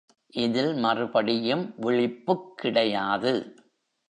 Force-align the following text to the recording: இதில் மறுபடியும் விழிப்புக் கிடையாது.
இதில் 0.33 0.73
மறுபடியும் 0.75 1.73
விழிப்புக் 1.77 2.57
கிடையாது. 2.57 3.33